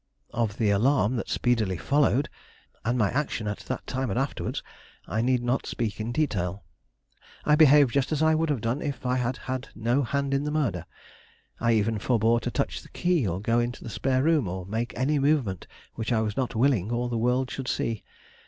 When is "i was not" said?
16.11-16.55